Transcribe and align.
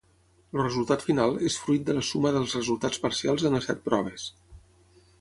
El 0.53 0.61
resultat 0.61 1.05
final 1.07 1.37
és 1.51 1.59
fruit 1.67 1.85
de 1.91 1.97
la 1.99 2.05
suma 2.09 2.33
dels 2.39 2.57
resultats 2.59 3.05
parcials 3.07 3.49
en 3.51 3.59
les 3.59 3.71
set 3.73 3.89
proves. 3.91 4.31